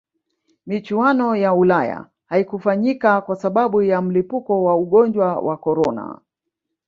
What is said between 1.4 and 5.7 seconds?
ulaya haikufanyika kwa sababu ya mlipuko wa ugonjwa wa